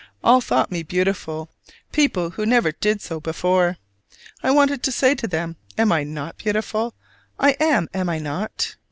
[0.23, 1.47] All thought me beautiful:
[1.91, 3.77] people who never did so before.
[4.41, 6.95] I wanted to say to them, "Am I not beautiful?
[7.39, 8.77] I am, am I not?"